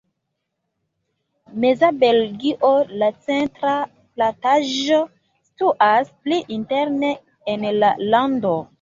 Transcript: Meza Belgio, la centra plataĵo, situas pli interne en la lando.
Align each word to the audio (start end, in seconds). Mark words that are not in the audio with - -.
Meza 1.63 1.91
Belgio, 2.03 2.71
la 3.03 3.11
centra 3.27 3.75
plataĵo, 3.99 5.01
situas 5.53 6.13
pli 6.25 6.45
interne 6.61 7.17
en 7.55 7.73
la 7.85 7.97
lando. 8.13 8.61